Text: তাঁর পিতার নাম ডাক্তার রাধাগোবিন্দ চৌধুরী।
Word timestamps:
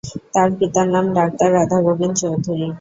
তাঁর 0.33 0.49
পিতার 0.57 0.87
নাম 0.93 1.05
ডাক্তার 1.17 1.49
রাধাগোবিন্দ 1.57 2.15
চৌধুরী। 2.21 2.67